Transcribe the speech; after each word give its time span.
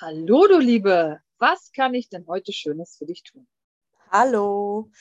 Hallo, 0.00 0.46
du 0.46 0.58
Liebe. 0.58 1.18
Was 1.40 1.72
kann 1.72 1.92
ich 1.92 2.08
denn 2.08 2.24
heute 2.28 2.52
Schönes 2.52 2.94
für 2.96 3.04
dich 3.04 3.24
tun? 3.24 3.48
Hallo. 4.12 4.92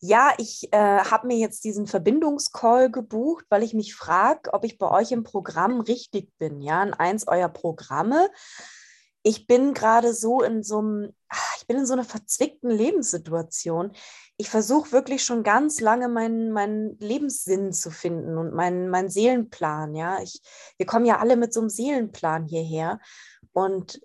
Ja, 0.00 0.34
ich 0.38 0.72
äh, 0.72 0.76
habe 0.76 1.28
mir 1.28 1.36
jetzt 1.36 1.62
diesen 1.62 1.86
Verbindungscall 1.86 2.90
gebucht, 2.90 3.44
weil 3.48 3.62
ich 3.62 3.74
mich 3.74 3.94
frage, 3.94 4.52
ob 4.52 4.64
ich 4.64 4.76
bei 4.76 4.90
euch 4.90 5.12
im 5.12 5.22
Programm 5.22 5.80
richtig 5.80 6.36
bin, 6.38 6.60
ja, 6.62 6.82
in 6.82 6.92
eins 6.94 7.28
eurer 7.28 7.48
Programme. 7.48 8.28
Ich 9.22 9.46
bin 9.46 9.72
gerade 9.72 10.12
so 10.12 10.42
in 10.42 10.64
so 10.64 10.78
einem, 10.78 11.14
ah, 11.28 11.54
ich 11.58 11.68
bin 11.68 11.76
in 11.76 11.86
so 11.86 11.92
einer 11.92 12.02
verzwickten 12.02 12.70
Lebenssituation. 12.70 13.92
Ich 14.36 14.50
versuche 14.50 14.90
wirklich 14.90 15.22
schon 15.22 15.44
ganz 15.44 15.80
lange 15.80 16.08
meinen, 16.08 16.50
meinen 16.50 16.98
Lebenssinn 16.98 17.72
zu 17.72 17.92
finden 17.92 18.36
und 18.36 18.52
meinen, 18.52 18.88
meinen 18.88 19.10
Seelenplan, 19.10 19.94
ja. 19.94 20.20
Ich, 20.20 20.40
wir 20.76 20.86
kommen 20.86 21.06
ja 21.06 21.18
alle 21.18 21.36
mit 21.36 21.52
so 21.52 21.60
einem 21.60 21.70
Seelenplan 21.70 22.46
hierher. 22.46 22.98
Und 23.52 24.00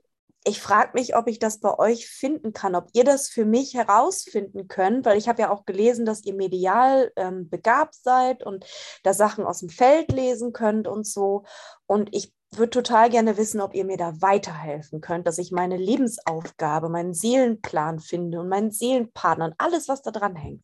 ich 0.48 0.62
frage 0.62 0.92
mich, 0.94 1.16
ob 1.16 1.28
ich 1.28 1.40
das 1.40 1.60
bei 1.60 1.78
euch 1.78 2.08
finden 2.08 2.54
kann, 2.54 2.76
ob 2.76 2.90
ihr 2.94 3.04
das 3.04 3.30
für 3.30 3.46
mich 3.46 3.74
herausfinden 3.74 4.68
könnt, 4.68 5.06
weil 5.06 5.18
ich 5.18 5.28
habe 5.28 5.42
ja 5.42 5.50
auch 5.50 5.66
gelesen, 5.66 6.06
dass 6.06 6.24
ihr 6.24 6.36
medial 6.36 7.12
ähm, 7.16 7.50
begabt 7.50 7.96
seid 7.96 8.44
und 8.44 8.64
da 9.02 9.14
Sachen 9.14 9.44
aus 9.44 9.60
dem 9.60 9.70
Feld 9.70 10.12
lesen 10.12 10.54
könnt 10.54 10.88
und 10.88 11.08
so. 11.08 11.46
Und 11.88 12.10
ich 12.14 12.32
würde 12.52 12.70
total 12.70 13.10
gerne 13.10 13.38
wissen, 13.38 13.60
ob 13.60 13.74
ihr 13.74 13.86
mir 13.86 13.98
da 13.98 14.22
weiterhelfen 14.22 15.02
könnt, 15.02 15.26
dass 15.26 15.40
ich 15.40 15.52
meine 15.52 15.78
Lebensaufgabe, 15.78 16.90
meinen 16.90 17.16
Seelenplan 17.16 18.00
finde 18.00 18.40
und 18.40 18.48
meinen 18.48 18.70
Seelenpartner 18.70 19.46
und 19.46 19.56
alles, 19.58 19.90
was 19.90 20.04
da 20.04 20.12
dran 20.12 20.36
hängt. 20.36 20.64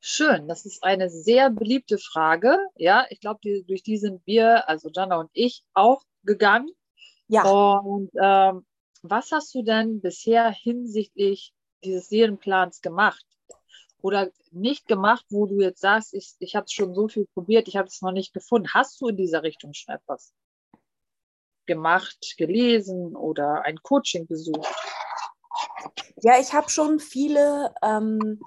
Schön, 0.00 0.48
das 0.48 0.64
ist 0.64 0.82
eine 0.82 1.10
sehr 1.10 1.50
beliebte 1.50 1.98
Frage. 1.98 2.58
Ja, 2.76 3.04
ich 3.10 3.20
glaube, 3.20 3.40
die, 3.44 3.62
durch 3.64 3.82
die 3.82 3.98
sind 3.98 4.22
wir, 4.26 4.68
also 4.68 4.88
Jana 4.92 5.20
und 5.20 5.30
ich, 5.34 5.64
auch 5.74 6.02
gegangen 6.24 6.70
ja. 7.28 7.44
Und 7.44 8.10
ähm, 8.20 8.66
was 9.02 9.32
hast 9.32 9.54
du 9.54 9.62
denn 9.62 10.00
bisher 10.00 10.50
hinsichtlich 10.50 11.52
dieses 11.84 12.08
Seelenplans 12.08 12.80
gemacht? 12.80 13.24
Oder 14.00 14.30
nicht 14.50 14.88
gemacht, 14.88 15.24
wo 15.30 15.46
du 15.46 15.60
jetzt 15.60 15.80
sagst, 15.80 16.12
ich, 16.12 16.34
ich 16.40 16.56
habe 16.56 16.64
es 16.64 16.72
schon 16.72 16.94
so 16.94 17.08
viel 17.08 17.26
probiert, 17.34 17.68
ich 17.68 17.76
habe 17.76 17.86
es 17.86 18.02
noch 18.02 18.12
nicht 18.12 18.32
gefunden. 18.32 18.68
Hast 18.74 19.00
du 19.00 19.08
in 19.08 19.16
dieser 19.16 19.44
Richtung 19.44 19.74
schon 19.74 19.94
etwas 19.94 20.32
gemacht, 21.66 22.34
gelesen 22.36 23.14
oder 23.14 23.62
ein 23.62 23.76
Coaching 23.82 24.26
besucht? 24.26 24.74
Ja, 26.22 26.40
ich 26.40 26.52
habe 26.52 26.68
schon 26.68 26.98
viele 26.98 27.74
ähm, 27.82 28.40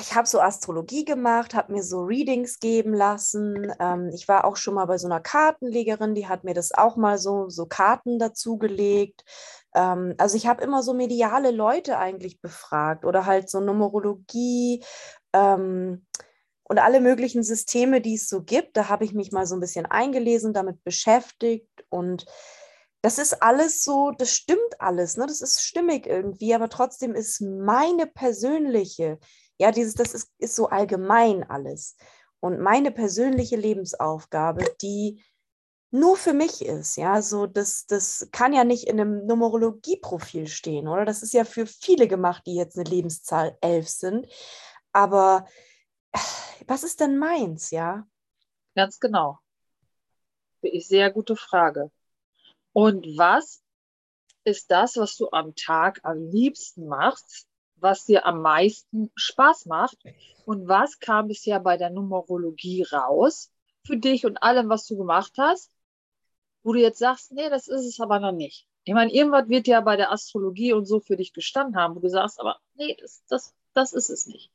ich 0.00 0.14
habe 0.14 0.28
so 0.28 0.40
Astrologie 0.40 1.04
gemacht, 1.04 1.54
habe 1.54 1.72
mir 1.72 1.82
so 1.82 2.00
Readings 2.02 2.58
geben 2.60 2.94
lassen. 2.94 3.72
Ähm, 3.80 4.10
ich 4.14 4.28
war 4.28 4.44
auch 4.44 4.56
schon 4.56 4.74
mal 4.74 4.86
bei 4.86 4.98
so 4.98 5.06
einer 5.06 5.20
Kartenlegerin, 5.20 6.14
die 6.14 6.28
hat 6.28 6.44
mir 6.44 6.54
das 6.54 6.72
auch 6.72 6.96
mal 6.96 7.18
so, 7.18 7.48
so 7.48 7.66
Karten 7.66 8.18
dazugelegt. 8.18 9.24
Ähm, 9.74 10.14
also 10.18 10.36
ich 10.36 10.46
habe 10.46 10.62
immer 10.62 10.82
so 10.82 10.94
mediale 10.94 11.50
Leute 11.50 11.98
eigentlich 11.98 12.40
befragt 12.40 13.04
oder 13.04 13.26
halt 13.26 13.50
so 13.50 13.60
Numerologie 13.60 14.84
ähm, 15.32 16.06
und 16.64 16.78
alle 16.78 17.00
möglichen 17.00 17.42
Systeme, 17.42 18.00
die 18.00 18.14
es 18.14 18.28
so 18.28 18.42
gibt. 18.42 18.76
Da 18.76 18.88
habe 18.88 19.04
ich 19.04 19.14
mich 19.14 19.32
mal 19.32 19.46
so 19.46 19.56
ein 19.56 19.60
bisschen 19.60 19.86
eingelesen, 19.86 20.52
damit 20.52 20.82
beschäftigt 20.84 21.68
und 21.88 22.26
das 23.00 23.18
ist 23.18 23.42
alles 23.42 23.84
so, 23.84 24.10
das 24.10 24.32
stimmt 24.32 24.80
alles, 24.80 25.16
ne? 25.16 25.26
das 25.26 25.40
ist 25.40 25.62
stimmig 25.62 26.06
irgendwie, 26.06 26.52
aber 26.52 26.68
trotzdem 26.68 27.14
ist 27.14 27.40
meine 27.40 28.06
persönliche 28.06 29.18
ja, 29.58 29.72
dieses, 29.72 29.94
das 29.94 30.14
ist, 30.14 30.32
ist 30.38 30.54
so 30.54 30.68
allgemein 30.68 31.48
alles. 31.48 31.96
Und 32.40 32.60
meine 32.60 32.92
persönliche 32.92 33.56
Lebensaufgabe, 33.56 34.64
die 34.80 35.22
nur 35.90 36.16
für 36.16 36.34
mich 36.34 36.64
ist, 36.64 36.96
ja, 36.96 37.22
so 37.22 37.46
das, 37.46 37.86
das 37.86 38.28
kann 38.30 38.52
ja 38.52 38.62
nicht 38.62 38.84
in 38.84 39.00
einem 39.00 39.26
Numerologieprofil 39.26 40.46
stehen, 40.46 40.86
oder? 40.86 41.04
Das 41.04 41.22
ist 41.22 41.32
ja 41.32 41.44
für 41.44 41.66
viele 41.66 42.06
gemacht, 42.06 42.44
die 42.46 42.54
jetzt 42.54 42.78
eine 42.78 42.88
Lebenszahl 42.88 43.56
11 43.60 43.88
sind. 43.88 44.26
Aber 44.92 45.46
was 46.66 46.84
ist 46.84 47.00
denn 47.00 47.18
meins, 47.18 47.70
ja? 47.70 48.06
Ganz 48.74 49.00
genau. 49.00 49.38
Sehr 50.62 51.10
gute 51.10 51.36
Frage. 51.36 51.90
Und 52.72 53.06
was 53.16 53.62
ist 54.44 54.70
das, 54.70 54.96
was 54.96 55.16
du 55.16 55.30
am 55.30 55.54
Tag 55.54 56.00
am 56.04 56.30
liebsten 56.30 56.86
machst, 56.86 57.48
was 57.80 58.04
dir 58.04 58.26
am 58.26 58.42
meisten 58.42 59.10
Spaß 59.14 59.66
macht 59.66 59.98
und 60.44 60.68
was 60.68 60.98
kam 60.98 61.28
bisher 61.28 61.60
bei 61.60 61.76
der 61.76 61.90
Numerologie 61.90 62.82
raus 62.82 63.50
für 63.86 63.96
dich 63.96 64.26
und 64.26 64.42
allem, 64.42 64.68
was 64.68 64.86
du 64.86 64.96
gemacht 64.96 65.32
hast, 65.38 65.70
wo 66.62 66.72
du 66.72 66.80
jetzt 66.80 66.98
sagst, 66.98 67.32
nee, 67.32 67.48
das 67.50 67.68
ist 67.68 67.86
es 67.86 68.00
aber 68.00 68.20
noch 68.20 68.32
nicht. 68.32 68.66
Ich 68.84 68.94
meine, 68.94 69.12
irgendwas 69.12 69.48
wird 69.48 69.66
ja 69.66 69.80
bei 69.80 69.96
der 69.96 70.12
Astrologie 70.12 70.72
und 70.72 70.86
so 70.86 71.00
für 71.00 71.16
dich 71.16 71.32
gestanden 71.32 71.76
haben, 71.76 71.94
wo 71.94 72.00
du 72.00 72.08
sagst, 72.08 72.40
aber 72.40 72.58
nee, 72.74 72.96
das, 73.00 73.22
das, 73.28 73.54
das 73.74 73.92
ist 73.92 74.08
es 74.08 74.26
nicht. 74.26 74.50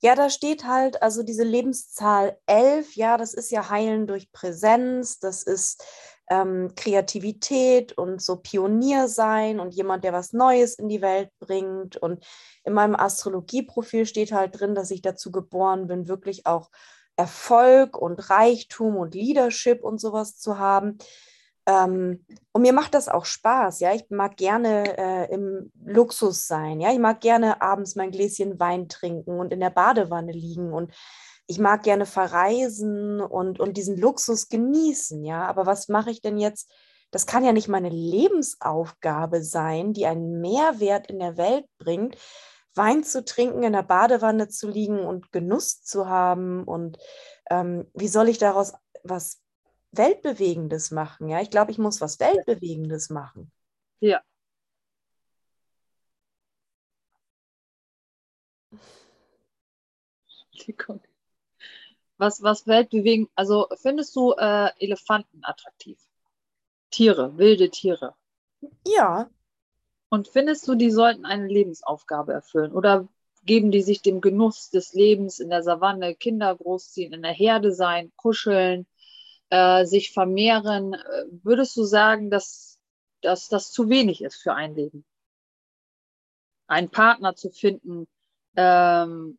Ja, 0.00 0.14
da 0.14 0.28
steht 0.28 0.64
halt, 0.64 1.02
also 1.02 1.22
diese 1.22 1.42
Lebenszahl 1.42 2.38
11, 2.46 2.96
ja, 2.96 3.16
das 3.16 3.34
ist 3.34 3.50
ja 3.50 3.70
Heilen 3.70 4.06
durch 4.06 4.30
Präsenz, 4.30 5.18
das 5.20 5.42
ist 5.42 5.84
ähm, 6.28 6.72
Kreativität 6.74 7.96
und 7.96 8.20
so 8.20 8.36
Pionier 8.36 9.08
sein 9.08 9.60
und 9.60 9.74
jemand, 9.74 10.04
der 10.04 10.12
was 10.12 10.32
Neues 10.32 10.74
in 10.74 10.88
die 10.88 11.02
Welt 11.02 11.30
bringt. 11.38 11.96
Und 11.96 12.24
in 12.64 12.72
meinem 12.72 12.96
Astrologieprofil 12.96 14.06
steht 14.06 14.32
halt 14.32 14.58
drin, 14.58 14.74
dass 14.74 14.90
ich 14.90 15.02
dazu 15.02 15.30
geboren 15.30 15.86
bin, 15.86 16.08
wirklich 16.08 16.46
auch 16.46 16.70
Erfolg 17.16 17.96
und 17.96 18.30
Reichtum 18.30 18.96
und 18.96 19.14
Leadership 19.14 19.82
und 19.82 20.00
sowas 20.00 20.36
zu 20.36 20.58
haben. 20.58 20.98
Ähm, 21.66 22.24
und 22.52 22.62
mir 22.62 22.72
macht 22.72 22.94
das 22.94 23.08
auch 23.08 23.24
Spaß, 23.24 23.80
ja. 23.80 23.92
Ich 23.94 24.08
mag 24.10 24.36
gerne 24.36 24.96
äh, 24.98 25.34
im 25.34 25.72
Luxus 25.84 26.46
sein, 26.46 26.80
ja. 26.80 26.92
Ich 26.92 26.98
mag 26.98 27.20
gerne 27.20 27.60
abends 27.60 27.96
mein 27.96 28.10
Gläschen 28.10 28.60
Wein 28.60 28.88
trinken 28.88 29.38
und 29.40 29.52
in 29.52 29.60
der 29.60 29.70
Badewanne 29.70 30.32
liegen 30.32 30.72
und 30.72 30.92
ich 31.46 31.58
mag 31.58 31.82
gerne 31.82 32.06
verreisen 32.06 33.20
und, 33.20 33.60
und 33.60 33.76
diesen 33.76 33.96
Luxus 33.96 34.48
genießen, 34.48 35.24
ja. 35.24 35.46
Aber 35.46 35.66
was 35.66 35.88
mache 35.88 36.10
ich 36.10 36.20
denn 36.20 36.38
jetzt? 36.38 36.70
Das 37.10 37.26
kann 37.26 37.44
ja 37.44 37.52
nicht 37.52 37.68
meine 37.68 37.88
Lebensaufgabe 37.88 39.42
sein, 39.42 39.92
die 39.92 40.06
einen 40.06 40.40
Mehrwert 40.40 41.06
in 41.08 41.20
der 41.20 41.36
Welt 41.36 41.66
bringt, 41.78 42.16
Wein 42.74 43.04
zu 43.04 43.24
trinken, 43.24 43.62
in 43.62 43.72
der 43.72 43.82
Badewanne 43.84 44.48
zu 44.48 44.68
liegen 44.68 44.98
und 45.00 45.32
Genuss 45.32 45.82
zu 45.82 46.08
haben. 46.08 46.64
Und 46.64 46.98
ähm, 47.50 47.88
wie 47.94 48.08
soll 48.08 48.28
ich 48.28 48.38
daraus 48.38 48.74
was 49.04 49.40
Weltbewegendes 49.92 50.90
machen? 50.90 51.28
Ja, 51.28 51.40
ich 51.40 51.50
glaube, 51.50 51.70
ich 51.70 51.78
muss 51.78 52.00
was 52.00 52.20
Weltbewegendes 52.20 53.08
machen. 53.10 53.52
Ja. 54.00 54.20
Sekunde 60.52 61.15
was, 62.18 62.42
was 62.42 62.66
weltbewegend, 62.66 63.30
also 63.34 63.68
findest 63.80 64.14
du 64.16 64.32
äh, 64.32 64.70
Elefanten 64.78 65.40
attraktiv? 65.42 65.98
Tiere, 66.90 67.36
wilde 67.36 67.70
Tiere. 67.70 68.14
Ja. 68.86 69.28
Und 70.08 70.28
findest 70.28 70.66
du, 70.68 70.74
die 70.74 70.90
sollten 70.90 71.26
eine 71.26 71.46
Lebensaufgabe 71.46 72.32
erfüllen? 72.32 72.72
Oder 72.72 73.08
geben 73.44 73.70
die 73.70 73.82
sich 73.82 74.02
dem 74.02 74.20
Genuss 74.20 74.70
des 74.70 74.92
Lebens 74.94 75.40
in 75.40 75.50
der 75.50 75.62
Savanne, 75.62 76.14
Kinder 76.14 76.54
großziehen, 76.54 77.12
in 77.12 77.22
der 77.22 77.32
Herde 77.32 77.72
sein, 77.72 78.12
kuscheln, 78.16 78.86
äh, 79.50 79.84
sich 79.84 80.12
vermehren? 80.12 80.94
Äh, 80.94 81.24
würdest 81.42 81.76
du 81.76 81.84
sagen, 81.84 82.30
dass, 82.30 82.78
dass 83.20 83.48
das 83.48 83.72
zu 83.72 83.88
wenig 83.88 84.22
ist 84.22 84.36
für 84.36 84.54
ein 84.54 84.74
Leben? 84.74 85.04
Einen 86.66 86.90
Partner 86.90 87.34
zu 87.36 87.50
finden, 87.50 88.06
ähm, 88.56 89.38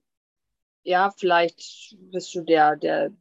ja, 0.88 1.12
vielleicht 1.12 1.98
bist 2.12 2.34
du 2.34 2.42
der, 2.42 2.78
der, 2.78 3.12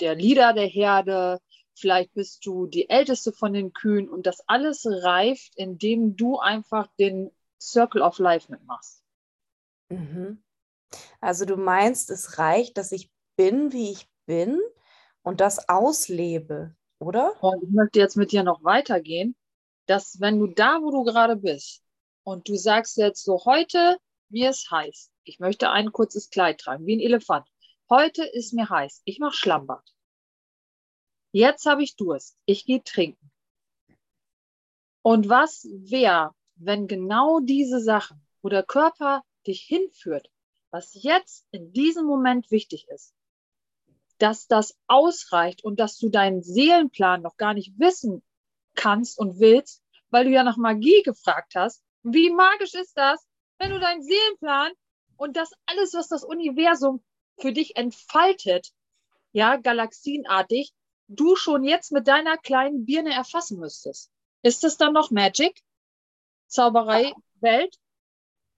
der 0.00 0.14
Leader 0.14 0.54
der 0.54 0.66
Herde, 0.66 1.40
vielleicht 1.74 2.14
bist 2.14 2.46
du 2.46 2.66
die 2.66 2.88
älteste 2.88 3.32
von 3.32 3.52
den 3.52 3.74
Kühen 3.74 4.08
und 4.08 4.26
das 4.26 4.42
alles 4.48 4.86
reift, 4.86 5.52
indem 5.56 6.16
du 6.16 6.38
einfach 6.38 6.88
den 6.98 7.30
Circle 7.60 8.00
of 8.00 8.18
Life 8.18 8.50
mitmachst. 8.50 9.04
Mhm. 9.90 10.42
Also 11.20 11.44
du 11.44 11.56
meinst, 11.56 12.10
es 12.10 12.38
reicht, 12.38 12.78
dass 12.78 12.92
ich 12.92 13.10
bin, 13.36 13.72
wie 13.72 13.90
ich 13.90 14.08
bin 14.24 14.58
und 15.22 15.42
das 15.42 15.68
auslebe, 15.68 16.74
oder? 16.98 17.34
Und 17.42 17.62
ich 17.62 17.70
möchte 17.70 17.98
jetzt 17.98 18.16
mit 18.16 18.32
dir 18.32 18.42
noch 18.42 18.64
weitergehen, 18.64 19.36
dass 19.84 20.18
wenn 20.18 20.38
du 20.38 20.46
da, 20.46 20.80
wo 20.80 20.90
du 20.90 21.04
gerade 21.04 21.36
bist 21.36 21.82
und 22.24 22.48
du 22.48 22.56
sagst 22.56 22.96
jetzt 22.96 23.22
so, 23.22 23.44
heute, 23.44 23.98
mir 24.32 24.50
ist 24.50 24.70
heiß, 24.70 25.10
ich 25.24 25.38
möchte 25.38 25.70
ein 25.70 25.92
kurzes 25.92 26.30
Kleid 26.30 26.60
tragen, 26.60 26.86
wie 26.86 26.96
ein 26.96 27.00
Elefant. 27.00 27.46
Heute 27.88 28.24
ist 28.24 28.54
mir 28.54 28.68
heiß. 28.68 29.02
Ich 29.04 29.18
mache 29.18 29.36
Schlammbad. 29.36 29.84
Jetzt 31.32 31.66
habe 31.66 31.82
ich 31.82 31.96
Durst. 31.96 32.38
Ich 32.46 32.64
gehe 32.64 32.82
trinken. 32.82 33.30
Und 35.02 35.28
was 35.28 35.68
wäre, 35.70 36.34
wenn 36.56 36.86
genau 36.86 37.40
diese 37.40 37.80
Sachen, 37.80 38.26
wo 38.40 38.48
der 38.48 38.62
Körper 38.62 39.22
dich 39.46 39.62
hinführt, 39.62 40.30
was 40.70 40.94
jetzt 40.94 41.46
in 41.50 41.72
diesem 41.72 42.06
Moment 42.06 42.50
wichtig 42.50 42.86
ist, 42.88 43.14
dass 44.18 44.46
das 44.46 44.78
ausreicht 44.86 45.64
und 45.64 45.80
dass 45.80 45.98
du 45.98 46.08
deinen 46.08 46.42
Seelenplan 46.42 47.22
noch 47.22 47.36
gar 47.36 47.54
nicht 47.54 47.78
wissen 47.78 48.22
kannst 48.74 49.18
und 49.18 49.40
willst, 49.40 49.82
weil 50.10 50.24
du 50.24 50.30
ja 50.30 50.44
nach 50.44 50.56
Magie 50.56 51.02
gefragt 51.02 51.54
hast. 51.56 51.82
Wie 52.02 52.30
magisch 52.30 52.74
ist 52.74 52.96
das, 52.96 53.26
wenn 53.62 53.70
du 53.70 53.78
deinen 53.78 54.02
Seelenplan 54.02 54.72
und 55.16 55.36
das 55.36 55.52
alles, 55.66 55.94
was 55.94 56.08
das 56.08 56.24
Universum 56.24 57.02
für 57.38 57.52
dich 57.52 57.76
entfaltet, 57.76 58.72
ja, 59.30 59.56
galaxienartig, 59.56 60.72
du 61.06 61.36
schon 61.36 61.62
jetzt 61.62 61.92
mit 61.92 62.08
deiner 62.08 62.36
kleinen 62.36 62.84
Birne 62.84 63.14
erfassen 63.14 63.60
müsstest. 63.60 64.10
Ist 64.42 64.64
das 64.64 64.76
dann 64.76 64.92
noch 64.92 65.10
Magic? 65.12 65.62
Zauberei, 66.48 67.12
Welt? 67.40 67.78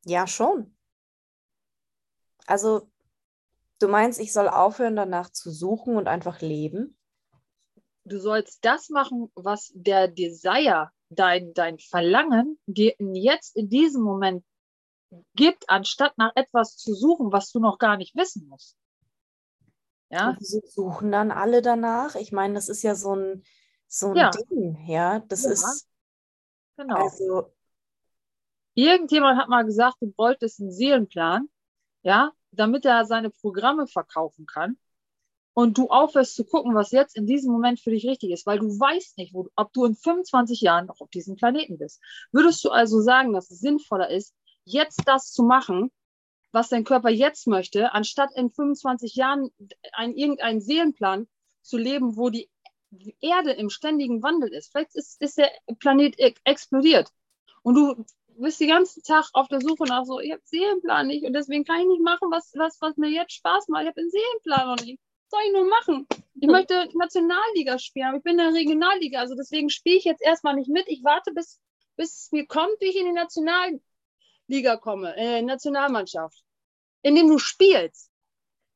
Ja, 0.06 0.26
schon. 0.26 0.74
Also, 2.46 2.90
du 3.80 3.88
meinst, 3.88 4.18
ich 4.18 4.32
soll 4.32 4.48
aufhören, 4.48 4.96
danach 4.96 5.30
zu 5.30 5.50
suchen 5.50 5.96
und 5.96 6.08
einfach 6.08 6.40
leben? 6.40 6.96
Du 8.04 8.18
sollst 8.18 8.64
das 8.64 8.88
machen, 8.88 9.30
was 9.34 9.70
der 9.74 10.08
Desire, 10.08 10.90
dein, 11.10 11.52
dein 11.52 11.78
Verlangen 11.78 12.58
dir 12.66 12.94
jetzt 12.98 13.54
in 13.54 13.68
diesem 13.68 14.02
Moment 14.02 14.44
gibt, 15.34 15.68
anstatt 15.68 16.16
nach 16.18 16.32
etwas 16.34 16.76
zu 16.76 16.94
suchen, 16.94 17.32
was 17.32 17.50
du 17.50 17.60
noch 17.60 17.78
gar 17.78 17.96
nicht 17.96 18.14
wissen 18.14 18.48
musst. 18.48 18.76
Ja. 20.10 20.36
Wieso 20.38 20.60
suchen 20.66 21.10
dann 21.10 21.30
alle 21.30 21.62
danach? 21.62 22.14
Ich 22.14 22.32
meine, 22.32 22.54
das 22.54 22.68
ist 22.68 22.82
ja 22.82 22.94
so 22.94 23.14
ein, 23.16 23.42
so 23.88 24.10
ein 24.10 24.16
ja. 24.16 24.30
Ding, 24.30 24.84
ja. 24.86 25.20
Das 25.20 25.44
ja. 25.44 25.50
ist. 25.50 25.88
Genau. 26.76 26.96
Also, 26.96 27.54
Irgendjemand 28.74 29.38
hat 29.38 29.48
mal 29.48 29.64
gesagt, 29.64 29.96
du 30.00 30.12
wolltest 30.16 30.60
einen 30.60 30.72
Seelenplan, 30.72 31.48
ja, 32.02 32.32
damit 32.50 32.84
er 32.84 33.04
seine 33.04 33.30
Programme 33.30 33.86
verkaufen 33.86 34.46
kann. 34.46 34.76
Und 35.56 35.78
du 35.78 35.88
aufhörst 35.88 36.34
zu 36.34 36.44
gucken, 36.44 36.74
was 36.74 36.90
jetzt 36.90 37.16
in 37.16 37.26
diesem 37.26 37.52
Moment 37.52 37.78
für 37.78 37.90
dich 37.90 38.04
richtig 38.04 38.32
ist, 38.32 38.44
weil 38.44 38.58
du 38.58 38.66
weißt 38.66 39.18
nicht, 39.18 39.32
wo, 39.32 39.48
ob 39.54 39.72
du 39.72 39.84
in 39.84 39.94
25 39.94 40.60
Jahren 40.60 40.86
noch 40.86 41.00
auf 41.00 41.10
diesem 41.10 41.36
Planeten 41.36 41.78
bist. 41.78 42.02
Würdest 42.32 42.64
du 42.64 42.70
also 42.70 43.00
sagen, 43.00 43.32
dass 43.32 43.52
es 43.52 43.60
sinnvoller 43.60 44.10
ist, 44.10 44.34
jetzt 44.64 45.02
das 45.06 45.32
zu 45.32 45.42
machen, 45.42 45.90
was 46.52 46.68
dein 46.68 46.84
Körper 46.84 47.10
jetzt 47.10 47.46
möchte, 47.46 47.92
anstatt 47.92 48.30
in 48.36 48.50
25 48.50 49.14
Jahren 49.14 49.50
ein, 49.92 50.14
irgendeinen 50.14 50.60
Seelenplan 50.60 51.26
zu 51.62 51.76
leben, 51.76 52.16
wo 52.16 52.30
die 52.30 52.48
Erde 53.20 53.52
im 53.52 53.70
ständigen 53.70 54.22
Wandel 54.22 54.52
ist. 54.52 54.70
Vielleicht 54.70 54.94
ist, 54.94 55.20
ist 55.20 55.38
der 55.38 55.50
Planet 55.80 56.16
explodiert 56.44 57.10
und 57.62 57.74
du 57.74 58.04
bist 58.38 58.60
den 58.60 58.68
ganzen 58.68 59.02
Tag 59.02 59.30
auf 59.32 59.48
der 59.48 59.60
Suche 59.60 59.84
nach 59.84 60.04
so, 60.04 60.20
ich 60.20 60.32
habe 60.32 60.42
Seelenplan 60.44 61.06
nicht 61.06 61.24
und 61.24 61.32
deswegen 61.32 61.64
kann 61.64 61.80
ich 61.80 61.86
nicht 61.86 62.02
machen, 62.02 62.30
was, 62.30 62.52
was, 62.56 62.80
was 62.80 62.96
mir 62.96 63.10
jetzt 63.10 63.32
Spaß 63.32 63.68
macht. 63.68 63.82
Ich 63.82 63.88
habe 63.88 64.00
den 64.00 64.10
Seelenplan 64.10 64.68
noch 64.68 64.84
nicht. 64.84 64.98
Was 65.30 65.40
soll 65.40 65.46
ich 65.46 65.52
nur 65.52 65.68
machen? 65.68 66.06
Ich 66.40 66.48
möchte 66.48 66.88
Nationalliga 66.94 67.78
spielen, 67.78 68.06
aber 68.06 68.16
ich 68.18 68.22
bin 68.22 68.38
in 68.38 68.52
der 68.52 68.54
Regionalliga, 68.54 69.20
also 69.20 69.34
deswegen 69.34 69.70
spiele 69.70 69.96
ich 69.96 70.04
jetzt 70.04 70.22
erstmal 70.22 70.54
nicht 70.54 70.68
mit. 70.68 70.84
Ich 70.88 71.02
warte, 71.02 71.32
bis, 71.32 71.60
bis 71.96 72.24
es 72.24 72.32
mir 72.32 72.46
kommt, 72.46 72.80
wie 72.80 72.86
ich 72.86 72.96
in 72.96 73.06
die 73.06 73.12
Nationalliga 74.46 74.76
komme, 74.76 75.16
äh, 75.16 75.42
Nationalmannschaft. 75.42 76.44
Indem 77.02 77.28
du 77.28 77.38
spielst, 77.38 78.10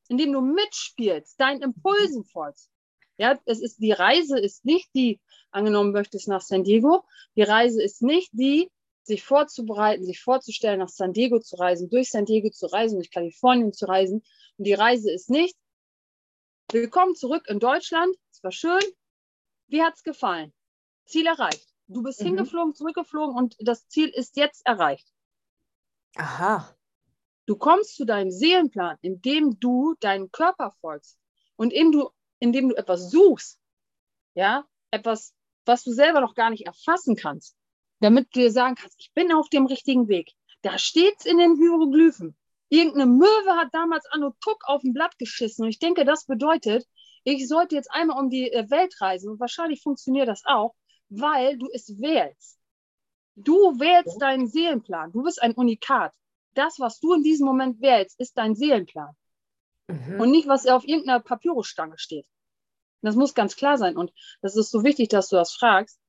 indem 0.07 0.33
du 0.33 0.41
mitspielst, 0.41 1.39
deinen 1.39 1.61
Impulsen 1.61 2.25
folgst. 2.25 2.69
Ja, 3.17 3.39
es 3.45 3.61
ist, 3.61 3.77
die 3.77 3.91
Reise 3.91 4.39
ist 4.39 4.65
nicht 4.65 4.89
die, 4.95 5.19
angenommen 5.51 5.91
möchtest 5.91 6.27
nach 6.27 6.41
San 6.41 6.63
Diego, 6.63 7.03
die 7.35 7.43
Reise 7.43 7.81
ist 7.83 8.01
nicht 8.01 8.29
die, 8.31 8.71
sich 9.03 9.23
vorzubereiten, 9.23 10.05
sich 10.05 10.21
vorzustellen, 10.21 10.79
nach 10.79 10.89
San 10.89 11.13
Diego 11.13 11.39
zu 11.39 11.55
reisen, 11.55 11.89
durch 11.89 12.11
San 12.11 12.25
Diego 12.25 12.49
zu 12.49 12.67
reisen, 12.67 12.97
durch 12.97 13.11
Kalifornien 13.11 13.73
zu 13.73 13.87
reisen. 13.87 14.23
Und 14.57 14.65
die 14.65 14.73
Reise 14.73 15.11
ist 15.11 15.29
nicht, 15.29 15.55
willkommen 16.71 17.15
zurück 17.15 17.45
in 17.47 17.59
Deutschland, 17.59 18.15
es 18.31 18.43
war 18.43 18.51
schön, 18.51 18.83
wie 19.67 19.81
hat 19.81 19.95
es 19.95 20.03
gefallen? 20.03 20.53
Ziel 21.05 21.25
erreicht. 21.25 21.67
Du 21.87 22.03
bist 22.03 22.21
mhm. 22.21 22.27
hingeflogen, 22.27 22.75
zurückgeflogen 22.75 23.35
und 23.35 23.55
das 23.59 23.87
Ziel 23.87 24.09
ist 24.09 24.37
jetzt 24.37 24.65
erreicht. 24.65 25.11
Aha. 26.15 26.75
Du 27.45 27.55
kommst 27.55 27.95
zu 27.95 28.05
deinem 28.05 28.31
Seelenplan, 28.31 28.97
indem 29.01 29.59
du 29.59 29.95
deinen 29.99 30.31
Körper 30.31 30.75
folgst 30.81 31.17
und 31.55 31.73
indem 31.73 31.91
du, 31.91 32.09
indem 32.39 32.69
du 32.69 32.75
etwas 32.75 33.09
suchst, 33.09 33.59
ja, 34.35 34.65
etwas, 34.91 35.33
was 35.65 35.83
du 35.83 35.91
selber 35.91 36.21
noch 36.21 36.35
gar 36.35 36.49
nicht 36.49 36.65
erfassen 36.65 37.15
kannst 37.15 37.55
damit 37.99 38.27
du 38.33 38.39
dir 38.39 38.51
sagen 38.51 38.75
kannst, 38.75 38.99
ich 38.99 39.11
bin 39.13 39.31
auf 39.31 39.49
dem 39.49 39.65
richtigen 39.65 40.07
Weg. 40.07 40.33
Da 40.61 40.77
steht's 40.77 41.25
in 41.25 41.37
den 41.37 41.55
Hieroglyphen. 41.55 42.35
Irgendeine 42.69 43.07
Möwe 43.07 43.55
hat 43.55 43.69
damals 43.73 44.05
Anno 44.11 44.33
Tuck 44.41 44.63
auf 44.65 44.81
dem 44.81 44.93
Blatt 44.93 45.17
geschissen. 45.17 45.63
Und 45.63 45.69
ich 45.69 45.79
denke, 45.79 46.05
das 46.05 46.25
bedeutet, 46.25 46.85
ich 47.23 47.47
sollte 47.47 47.75
jetzt 47.75 47.91
einmal 47.91 48.19
um 48.19 48.29
die 48.29 48.51
äh, 48.51 48.69
Welt 48.69 48.93
reisen. 49.01 49.31
Und 49.31 49.39
wahrscheinlich 49.39 49.81
funktioniert 49.81 50.27
das 50.27 50.43
auch, 50.45 50.75
weil 51.09 51.57
du 51.57 51.67
es 51.73 51.99
wählst. 51.99 52.58
Du 53.43 53.79
wählst 53.79 54.21
deinen 54.21 54.47
Seelenplan. 54.47 55.11
Du 55.11 55.23
bist 55.23 55.41
ein 55.41 55.53
Unikat. 55.53 56.13
Das, 56.53 56.79
was 56.79 56.99
du 56.99 57.13
in 57.13 57.23
diesem 57.23 57.45
Moment 57.45 57.81
wählst, 57.81 58.19
ist 58.19 58.37
dein 58.37 58.55
Seelenplan. 58.55 59.15
Mhm. 59.87 60.19
Und 60.19 60.31
nicht, 60.31 60.47
was 60.47 60.67
auf 60.67 60.87
irgendeiner 60.87 61.19
Papyrusstange 61.19 61.97
steht. 61.97 62.27
Das 63.01 63.15
muss 63.15 63.33
ganz 63.33 63.55
klar 63.55 63.77
sein. 63.77 63.97
Und 63.97 64.11
das 64.41 64.55
ist 64.55 64.71
so 64.71 64.83
wichtig, 64.83 65.09
dass 65.09 65.29
du 65.29 65.37
das 65.37 65.53
fragst, 65.53 65.99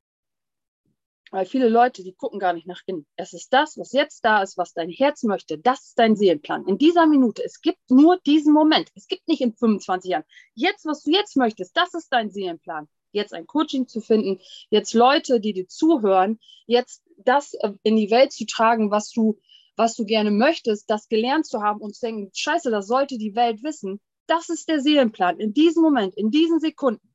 weil 1.31 1.47
viele 1.47 1.69
Leute, 1.69 2.03
die 2.03 2.13
gucken 2.13 2.41
gar 2.41 2.53
nicht 2.53 2.67
nach 2.67 2.83
innen. 2.87 3.07
Es 3.15 3.33
ist 3.33 3.53
das, 3.53 3.79
was 3.79 3.93
jetzt 3.93 4.25
da 4.25 4.43
ist, 4.43 4.59
was 4.59 4.73
dein 4.73 4.91
Herz 4.91 5.23
möchte. 5.23 5.59
Das 5.59 5.87
ist 5.87 5.99
dein 5.99 6.17
Seelenplan. 6.17 6.67
In 6.67 6.79
dieser 6.79 7.07
Minute. 7.07 7.45
Es 7.45 7.61
gibt 7.61 7.79
nur 7.89 8.19
diesen 8.27 8.53
Moment. 8.53 8.91
Es 8.97 9.07
gibt 9.07 9.29
nicht 9.29 9.41
in 9.41 9.55
25 9.55 10.11
Jahren. 10.11 10.25
Jetzt, 10.55 10.85
was 10.87 11.05
du 11.05 11.13
jetzt 11.13 11.37
möchtest, 11.37 11.77
das 11.77 11.95
ist 11.95 12.09
dein 12.13 12.31
Seelenplan. 12.31 12.89
Jetzt 13.13 13.35
ein 13.35 13.47
Coaching 13.47 13.89
zu 13.89 14.01
finden, 14.01 14.41
jetzt 14.71 14.95
Leute, 14.95 15.41
die 15.41 15.53
dir 15.53 15.69
zuhören, 15.69 16.39
jetzt 16.67 17.03
das 17.17 17.55
äh, 17.55 17.73
in 17.83 17.97
die 17.97 18.11
Welt 18.11 18.33
zu 18.33 18.47
tragen, 18.47 18.91
was 18.91 19.11
du, 19.11 19.39
was 19.77 19.95
du 19.95 20.05
gerne 20.05 20.31
möchtest, 20.31 20.91
das 20.91 21.09
gelernt 21.09 21.47
zu 21.47 21.63
haben 21.63 21.81
und 21.81 21.95
zu 21.95 22.07
denken, 22.07 22.31
scheiße, 22.33 22.71
das 22.71 22.87
sollte 22.87 23.19
die 23.19 23.35
Welt 23.35 23.63
wissen. 23.63 24.01
Das 24.27 24.49
ist 24.49 24.69
der 24.69 24.81
Seelenplan. 24.81 25.41
In 25.41 25.53
diesem 25.53 25.83
Moment, 25.83 26.15
in 26.15 26.31
diesen 26.31 26.61
Sekunden. 26.61 27.09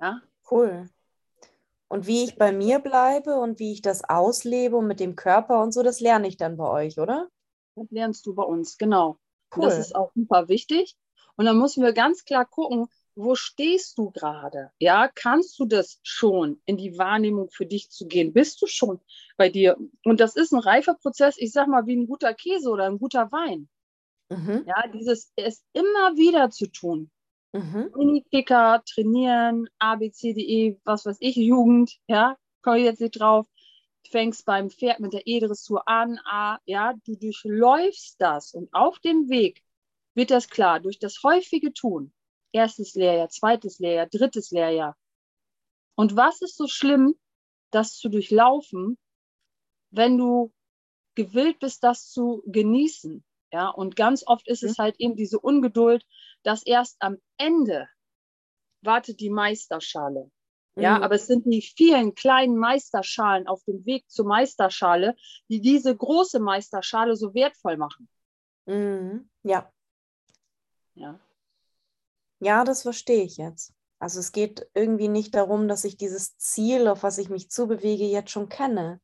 Ja? 0.00 0.20
Cool. 0.50 0.88
Und 1.88 2.06
wie 2.06 2.24
ich 2.24 2.36
bei 2.36 2.52
mir 2.52 2.78
bleibe 2.78 3.36
und 3.36 3.58
wie 3.58 3.72
ich 3.72 3.82
das 3.82 4.04
auslebe 4.04 4.76
und 4.76 4.86
mit 4.86 5.00
dem 5.00 5.16
Körper 5.16 5.62
und 5.62 5.72
so, 5.72 5.82
das 5.82 6.00
lerne 6.00 6.28
ich 6.28 6.36
dann 6.36 6.56
bei 6.56 6.68
euch, 6.68 6.98
oder? 6.98 7.28
Das 7.74 7.90
lernst 7.90 8.26
du 8.26 8.34
bei 8.34 8.44
uns, 8.44 8.78
genau. 8.78 9.18
Cool. 9.54 9.64
Das 9.64 9.78
ist 9.78 9.94
auch 9.94 10.12
super 10.14 10.48
wichtig. 10.48 10.96
Und 11.36 11.46
dann 11.46 11.58
müssen 11.58 11.82
wir 11.82 11.92
ganz 11.92 12.24
klar 12.24 12.46
gucken, 12.46 12.86
wo 13.22 13.34
stehst 13.34 13.98
du 13.98 14.10
gerade? 14.10 14.70
Ja, 14.78 15.08
kannst 15.08 15.58
du 15.58 15.64
das 15.64 16.00
schon 16.02 16.60
in 16.64 16.76
die 16.76 16.98
Wahrnehmung 16.98 17.50
für 17.50 17.66
dich 17.66 17.90
zu 17.90 18.06
gehen? 18.06 18.32
Bist 18.32 18.60
du 18.62 18.66
schon 18.66 19.00
bei 19.36 19.48
dir? 19.48 19.76
Und 20.04 20.20
das 20.20 20.36
ist 20.36 20.52
ein 20.52 20.60
reifer 20.60 20.94
Prozess, 20.94 21.36
ich 21.38 21.52
sag 21.52 21.68
mal, 21.68 21.86
wie 21.86 21.96
ein 21.96 22.06
guter 22.06 22.34
Käse 22.34 22.70
oder 22.70 22.86
ein 22.86 22.98
guter 22.98 23.30
Wein. 23.32 23.68
Mhm. 24.30 24.64
Ja, 24.66 24.86
dieses 24.88 25.32
es 25.36 25.64
immer 25.72 26.16
wieder 26.16 26.50
zu 26.50 26.66
tun. 26.68 27.10
Mhm. 27.52 27.90
Minikicker, 27.96 28.82
trainieren, 28.86 29.68
ABCDE, 29.78 30.80
was 30.84 31.04
weiß 31.04 31.16
ich, 31.20 31.36
Jugend, 31.36 31.98
ja, 32.06 32.36
komme 32.62 32.78
ich 32.78 32.84
jetzt 32.84 33.00
nicht 33.00 33.18
drauf. 33.18 33.46
Fängst 34.08 34.46
beim 34.46 34.70
Pferd 34.70 35.00
mit 35.00 35.12
der 35.12 35.26
E-Dressur 35.26 35.86
an, 35.86 36.18
A, 36.24 36.58
ja, 36.64 36.94
du 37.04 37.16
durchläufst 37.16 38.20
das 38.20 38.54
und 38.54 38.72
auf 38.72 38.98
dem 39.00 39.28
Weg 39.28 39.62
wird 40.14 40.30
das 40.30 40.48
klar, 40.48 40.80
durch 40.80 40.98
das 40.98 41.22
häufige 41.22 41.72
Tun, 41.72 42.12
erstes 42.52 42.94
Lehrjahr, 42.94 43.28
zweites 43.28 43.78
Lehrjahr, 43.78 44.06
drittes 44.06 44.50
Lehrjahr. 44.50 44.96
Und 45.94 46.16
was 46.16 46.40
ist 46.42 46.56
so 46.56 46.66
schlimm, 46.66 47.14
das 47.70 47.96
zu 47.96 48.08
durchlaufen, 48.08 48.98
wenn 49.90 50.16
du 50.16 50.52
gewillt 51.14 51.58
bist, 51.58 51.82
das 51.84 52.10
zu 52.10 52.42
genießen? 52.46 53.24
Ja, 53.52 53.68
und 53.68 53.96
ganz 53.96 54.24
oft 54.26 54.46
ist 54.48 54.62
es 54.62 54.78
mhm. 54.78 54.82
halt 54.82 54.96
eben 54.98 55.16
diese 55.16 55.40
Ungeduld, 55.40 56.04
dass 56.42 56.64
erst 56.64 56.96
am 57.00 57.18
Ende 57.36 57.88
wartet 58.82 59.20
die 59.20 59.30
Meisterschale. 59.30 60.30
Ja, 60.76 60.98
mhm. 60.98 61.02
aber 61.02 61.16
es 61.16 61.26
sind 61.26 61.44
die 61.46 61.62
vielen 61.62 62.14
kleinen 62.14 62.56
Meisterschalen 62.56 63.48
auf 63.48 63.62
dem 63.64 63.84
Weg 63.84 64.08
zur 64.08 64.26
Meisterschale, 64.26 65.16
die 65.48 65.60
diese 65.60 65.94
große 65.94 66.38
Meisterschale 66.38 67.16
so 67.16 67.34
wertvoll 67.34 67.76
machen. 67.76 68.08
Mhm. 68.66 69.28
Ja. 69.42 69.70
Ja. 70.94 71.18
Ja, 72.40 72.64
das 72.64 72.82
verstehe 72.82 73.22
ich 73.22 73.36
jetzt. 73.36 73.72
Also 73.98 74.18
es 74.18 74.32
geht 74.32 74.68
irgendwie 74.74 75.08
nicht 75.08 75.34
darum, 75.34 75.68
dass 75.68 75.84
ich 75.84 75.96
dieses 75.96 76.36
Ziel, 76.38 76.88
auf 76.88 77.02
was 77.02 77.18
ich 77.18 77.28
mich 77.28 77.50
zubewege, 77.50 78.04
jetzt 78.04 78.30
schon 78.30 78.48
kenne. 78.48 79.00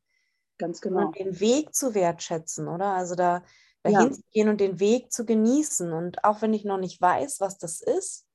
Ganz 0.58 0.80
genau. 0.80 1.06
Und 1.06 1.18
den 1.18 1.38
Weg 1.38 1.74
zu 1.74 1.94
wertschätzen, 1.94 2.66
oder? 2.66 2.92
Also 2.92 3.14
da, 3.14 3.44
dahin 3.82 4.08
ja. 4.08 4.10
zu 4.10 4.22
gehen 4.32 4.48
und 4.48 4.58
den 4.58 4.80
Weg 4.80 5.12
zu 5.12 5.26
genießen. 5.26 5.92
Und 5.92 6.24
auch 6.24 6.40
wenn 6.40 6.54
ich 6.54 6.64
noch 6.64 6.78
nicht 6.78 6.98
weiß, 7.00 7.40
was 7.40 7.58
das 7.58 7.82
ist, 7.82 8.26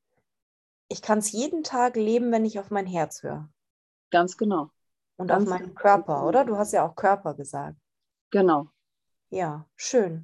ich 0.87 1.01
kann 1.01 1.19
es 1.19 1.31
jeden 1.31 1.63
Tag 1.63 1.95
leben, 1.95 2.31
wenn 2.31 2.45
ich 2.45 2.59
auf 2.59 2.69
mein 2.69 2.85
Herz 2.85 3.23
höre. 3.23 3.49
Ganz 4.11 4.37
genau. 4.37 4.69
Und 5.15 5.27
Ganz 5.27 5.43
auf 5.43 5.49
meinen 5.49 5.69
genau. 5.69 5.81
Körper, 5.81 6.27
oder? 6.27 6.45
Du 6.45 6.57
hast 6.57 6.73
ja 6.73 6.87
auch 6.87 6.95
Körper 6.95 7.33
gesagt. 7.33 7.77
Genau. 8.29 8.67
Ja, 9.29 9.67
schön. 9.75 10.23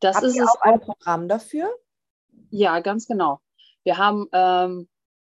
Das 0.00 0.16
Habt 0.16 0.26
ist 0.26 0.36
ihr 0.36 0.44
auch 0.44 0.60
ein 0.60 0.80
Programm 0.80 1.28
dafür? 1.28 1.72
Ja, 2.50 2.80
ganz 2.80 3.06
genau. 3.06 3.40
Wir 3.84 3.98
haben 3.98 4.26
ähm, 4.32 4.88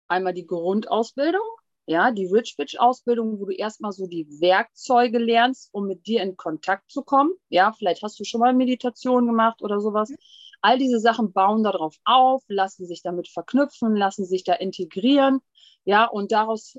einmal 0.08 0.34
die 0.34 0.46
Grundausbildung, 0.48 1.42
Ja, 1.86 2.12
die 2.12 2.28
Rich 2.28 2.56
Bitch 2.58 2.78
Ausbildung, 2.80 3.40
wo 3.40 3.46
du 3.46 3.54
erstmal 3.54 3.92
so 3.92 4.08
die 4.08 4.28
Werkzeuge 4.42 5.20
lernst, 5.20 5.70
um 5.74 5.88
mit 5.88 6.08
dir 6.08 6.22
in 6.24 6.38
Kontakt 6.38 6.92
zu 6.92 7.04
kommen. 7.04 7.32
Ja, 7.50 7.74
vielleicht 7.74 8.04
hast 8.04 8.20
du 8.20 8.24
schon 8.26 8.42
mal 8.42 8.54
Meditation 8.54 9.26
gemacht 9.28 9.62
oder 9.62 9.80
sowas. 9.82 10.12
Mhm. 10.12 10.18
All 10.62 10.78
diese 10.78 11.00
Sachen 11.00 11.34
bauen 11.34 11.64
darauf 11.64 11.98
auf, 12.06 12.44
lassen 12.48 12.86
sich 12.86 13.02
damit 13.04 13.28
verknüpfen, 13.30 13.96
lassen 13.96 14.26
sich 14.26 14.44
da 14.44 14.54
integrieren. 14.54 15.42
Ja, 15.86 16.06
und 16.06 16.32
daraus 16.32 16.78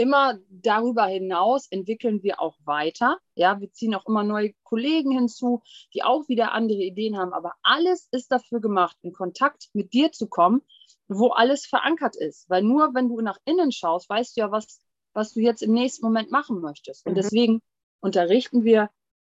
immer 0.00 0.38
darüber 0.48 1.04
hinaus 1.06 1.66
entwickeln 1.68 2.22
wir 2.22 2.40
auch 2.40 2.56
weiter. 2.64 3.18
Ja, 3.34 3.60
wir 3.60 3.70
ziehen 3.70 3.94
auch 3.94 4.06
immer 4.06 4.24
neue 4.24 4.54
Kollegen 4.62 5.10
hinzu, 5.12 5.62
die 5.92 6.02
auch 6.02 6.26
wieder 6.28 6.52
andere 6.52 6.80
Ideen 6.80 7.18
haben. 7.18 7.34
Aber 7.34 7.52
alles 7.62 8.08
ist 8.10 8.32
dafür 8.32 8.60
gemacht, 8.60 8.96
in 9.02 9.12
Kontakt 9.12 9.68
mit 9.74 9.92
dir 9.92 10.10
zu 10.10 10.26
kommen, 10.26 10.62
wo 11.06 11.28
alles 11.28 11.66
verankert 11.66 12.16
ist. 12.16 12.48
Weil 12.48 12.62
nur 12.62 12.94
wenn 12.94 13.08
du 13.08 13.20
nach 13.20 13.36
innen 13.44 13.72
schaust, 13.72 14.08
weißt 14.08 14.36
du 14.36 14.40
ja, 14.40 14.50
was, 14.50 14.80
was 15.12 15.34
du 15.34 15.40
jetzt 15.40 15.62
im 15.62 15.72
nächsten 15.72 16.04
Moment 16.06 16.30
machen 16.30 16.62
möchtest. 16.62 17.04
Und 17.04 17.12
mhm. 17.12 17.16
deswegen 17.16 17.62
unterrichten 18.00 18.64
wir 18.64 18.88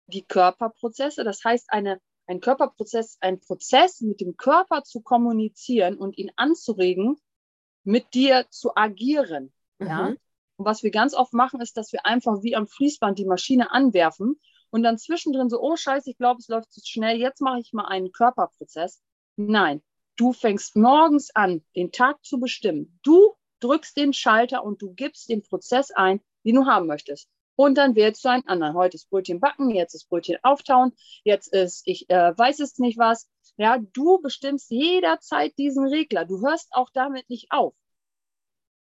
die 0.07 0.23
Körperprozesse. 0.23 1.25
Das 1.25 1.43
heißt, 1.43 1.65
eine, 1.71 1.99
ein 2.25 2.39
Körperprozess, 2.39 3.17
ein 3.19 3.41
Prozess 3.41 3.99
mit 3.99 4.21
dem 4.21 4.37
Körper 4.37 4.85
zu 4.85 5.01
kommunizieren 5.01 5.97
und 5.97 6.17
ihn 6.17 6.31
anzuregen, 6.37 7.17
mit 7.83 8.13
dir 8.13 8.45
zu 8.49 8.75
agieren. 8.75 9.51
Mhm. 9.79 9.87
Ja? 9.87 10.15
Und 10.57 10.65
was 10.65 10.83
wir 10.83 10.91
ganz 10.91 11.13
oft 11.13 11.33
machen, 11.33 11.61
ist, 11.61 11.77
dass 11.77 11.91
wir 11.93 12.05
einfach 12.05 12.43
wie 12.43 12.55
am 12.55 12.67
Fließband 12.67 13.17
die 13.17 13.25
Maschine 13.25 13.71
anwerfen 13.71 14.39
und 14.69 14.83
dann 14.83 14.97
zwischendrin 14.97 15.49
so, 15.49 15.61
oh 15.61 15.75
scheiße, 15.75 16.09
ich 16.09 16.17
glaube, 16.17 16.39
es 16.39 16.47
läuft 16.47 16.71
zu 16.71 16.81
schnell, 16.83 17.17
jetzt 17.17 17.41
mache 17.41 17.59
ich 17.59 17.73
mal 17.73 17.85
einen 17.85 18.11
Körperprozess. 18.11 19.01
Nein, 19.35 19.81
du 20.15 20.33
fängst 20.33 20.75
morgens 20.75 21.29
an, 21.35 21.63
den 21.75 21.91
Tag 21.91 22.23
zu 22.23 22.39
bestimmen. 22.39 22.99
Du 23.03 23.35
drückst 23.59 23.95
den 23.97 24.13
Schalter 24.13 24.63
und 24.63 24.81
du 24.81 24.93
gibst 24.93 25.29
den 25.29 25.43
Prozess 25.43 25.91
ein, 25.91 26.21
den 26.43 26.55
du 26.55 26.65
haben 26.65 26.87
möchtest. 26.87 27.29
Und 27.55 27.77
dann 27.77 27.95
wählst 27.95 28.25
du 28.25 28.29
einen 28.29 28.47
anderen. 28.47 28.73
Heute 28.73 28.95
ist 28.95 29.09
Brötchen 29.09 29.39
backen, 29.39 29.69
jetzt 29.69 29.93
ist 29.93 30.09
Brötchen 30.09 30.37
auftauen, 30.41 30.93
jetzt 31.23 31.53
ist, 31.53 31.83
ich 31.85 32.09
äh, 32.09 32.37
weiß 32.37 32.59
es 32.59 32.79
nicht 32.79 32.97
was. 32.97 33.29
Ja, 33.57 33.77
du 33.77 34.19
bestimmst 34.21 34.71
jederzeit 34.71 35.57
diesen 35.57 35.87
Regler. 35.87 36.25
Du 36.25 36.41
hörst 36.41 36.69
auch 36.71 36.89
damit 36.93 37.29
nicht 37.29 37.51
auf. 37.51 37.75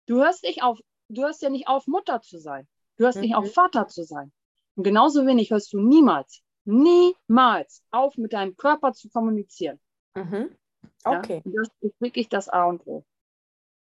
Du 0.06 0.22
hörst 0.22 0.42
nicht 0.42 0.62
auf, 0.62 0.80
du 1.12 1.22
hörst 1.22 1.42
ja 1.42 1.50
nicht 1.50 1.68
auf, 1.68 1.86
Mutter 1.86 2.20
zu 2.20 2.38
sein. 2.38 2.66
Du 2.96 3.04
hörst 3.04 3.16
mhm. 3.16 3.22
nicht 3.22 3.34
auf, 3.34 3.44
mhm. 3.44 3.50
Vater 3.50 3.88
zu 3.88 4.04
sein. 4.04 4.32
Und 4.74 4.84
genauso 4.84 5.26
wenig 5.26 5.50
hörst 5.50 5.72
du 5.72 5.80
niemals, 5.80 6.42
niemals 6.64 7.82
auf, 7.90 8.16
mit 8.16 8.32
deinem 8.32 8.56
Körper 8.56 8.92
zu 8.92 9.08
kommunizieren. 9.10 9.80
Mhm. 10.14 10.56
Okay. 11.04 11.42
Ja? 11.44 11.52
Das 11.54 11.68
ist 11.80 12.00
wirklich 12.00 12.28
das 12.28 12.48
A 12.48 12.64
und 12.64 12.86
O. 12.86 13.04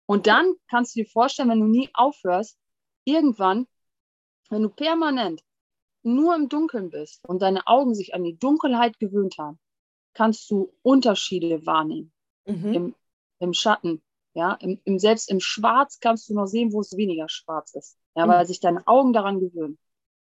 Und 0.05 0.27
dann 0.27 0.53
kannst 0.69 0.95
du 0.95 1.01
dir 1.01 1.09
vorstellen, 1.09 1.49
wenn 1.49 1.61
du 1.61 1.67
nie 1.67 1.89
aufhörst, 1.93 2.57
irgendwann, 3.05 3.67
wenn 4.49 4.61
du 4.61 4.69
permanent 4.69 5.41
nur 6.03 6.35
im 6.35 6.49
Dunkeln 6.49 6.89
bist 6.89 7.23
und 7.27 7.41
deine 7.41 7.65
Augen 7.67 7.95
sich 7.95 8.13
an 8.13 8.23
die 8.23 8.37
Dunkelheit 8.37 8.99
gewöhnt 8.99 9.37
haben, 9.37 9.59
kannst 10.13 10.51
du 10.51 10.73
Unterschiede 10.81 11.65
wahrnehmen 11.65 12.11
mhm. 12.45 12.73
im, 12.73 12.95
im 13.39 13.53
Schatten, 13.53 14.03
ja, 14.33 14.53
im, 14.53 14.81
im, 14.83 14.99
selbst 14.99 15.29
im 15.29 15.39
Schwarz 15.39 15.99
kannst 15.99 16.29
du 16.29 16.33
noch 16.33 16.47
sehen, 16.47 16.73
wo 16.73 16.81
es 16.81 16.97
weniger 16.97 17.29
schwarz 17.29 17.73
ist. 17.75 17.97
Ja, 18.15 18.25
mhm. 18.25 18.31
weil 18.31 18.45
sich 18.45 18.59
deine 18.59 18.85
Augen 18.87 19.13
daran 19.13 19.39
gewöhnen. 19.39 19.77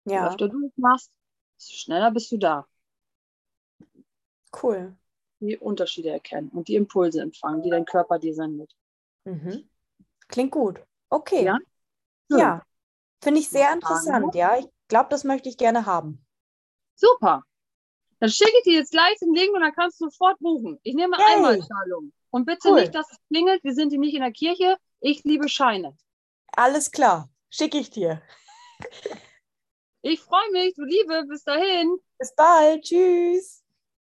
Ja. 0.04 0.22
Je 0.22 0.28
öfter 0.28 0.48
du 0.48 0.62
das 0.62 0.76
machst, 0.76 1.12
desto 1.58 1.74
schneller 1.74 2.10
bist 2.10 2.30
du 2.32 2.38
da. 2.38 2.66
Cool. 4.62 4.96
Die 5.40 5.56
Unterschiede 5.56 6.10
erkennen 6.10 6.50
und 6.50 6.68
die 6.68 6.76
Impulse 6.76 7.20
empfangen, 7.20 7.62
die 7.62 7.70
dein 7.70 7.84
Körper 7.84 8.18
dir 8.18 8.34
sendet. 8.34 8.72
Mhm. 9.24 9.68
Klingt 10.28 10.52
gut. 10.52 10.80
Okay. 11.08 11.44
Ja. 11.44 11.58
ja. 12.28 12.62
Finde 13.22 13.40
ich 13.40 13.48
sehr 13.48 13.72
interessant, 13.72 14.34
ja. 14.34 14.58
Ich 14.58 14.66
glaube, 14.88 15.08
das 15.10 15.24
möchte 15.24 15.48
ich 15.48 15.56
gerne 15.56 15.86
haben. 15.86 16.24
Super. 16.94 17.44
Dann 18.18 18.30
schicke 18.30 18.52
ich 18.58 18.64
dir 18.64 18.74
jetzt 18.74 18.92
gleich 18.92 19.18
den 19.18 19.34
Link 19.34 19.52
und 19.54 19.60
dann 19.60 19.74
kannst 19.74 20.00
du 20.00 20.06
sofort 20.06 20.38
buchen. 20.38 20.78
Ich 20.82 20.94
nehme 20.94 21.16
hey. 21.16 21.36
Einmalzahlung. 21.36 22.12
Und 22.32 22.46
bitte 22.46 22.70
cool. 22.70 22.80
nicht, 22.80 22.94
dass 22.94 23.10
es 23.10 23.18
klingelt. 23.28 23.62
Wir 23.62 23.74
sind 23.74 23.90
hier 23.90 24.00
nicht 24.00 24.14
in 24.14 24.22
der 24.22 24.32
Kirche. 24.32 24.76
Ich 25.00 25.22
liebe 25.22 25.48
Scheine. 25.48 25.96
Alles 26.56 26.90
klar. 26.90 27.28
Schicke 27.50 27.78
ich 27.78 27.90
dir. 27.90 28.22
Ich 30.00 30.20
freue 30.20 30.50
mich, 30.50 30.74
du 30.74 30.82
Liebe. 30.82 31.24
Bis 31.28 31.44
dahin. 31.44 31.96
Bis 32.18 32.34
bald. 32.34 32.82
Tschüss. 32.82 33.61